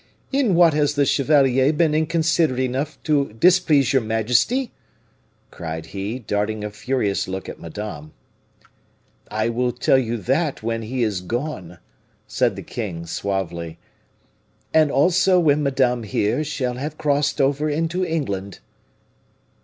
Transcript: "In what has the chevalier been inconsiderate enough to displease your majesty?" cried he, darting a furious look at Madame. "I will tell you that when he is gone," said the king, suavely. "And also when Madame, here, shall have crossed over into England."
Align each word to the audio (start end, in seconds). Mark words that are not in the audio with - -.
"In 0.31 0.55
what 0.55 0.73
has 0.73 0.95
the 0.95 1.05
chevalier 1.05 1.71
been 1.71 1.93
inconsiderate 1.93 2.61
enough 2.61 2.97
to 3.03 3.33
displease 3.33 3.93
your 3.93 4.01
majesty?" 4.01 4.71
cried 5.51 5.85
he, 5.93 6.17
darting 6.17 6.63
a 6.63 6.71
furious 6.71 7.27
look 7.27 7.47
at 7.47 7.59
Madame. 7.59 8.11
"I 9.29 9.49
will 9.49 9.71
tell 9.71 9.99
you 9.99 10.17
that 10.17 10.63
when 10.63 10.81
he 10.81 11.03
is 11.03 11.21
gone," 11.21 11.77
said 12.25 12.55
the 12.55 12.63
king, 12.63 13.05
suavely. 13.05 13.77
"And 14.73 14.89
also 14.89 15.39
when 15.39 15.61
Madame, 15.61 16.01
here, 16.01 16.43
shall 16.43 16.77
have 16.77 16.97
crossed 16.97 17.39
over 17.39 17.69
into 17.69 18.03
England." 18.03 18.57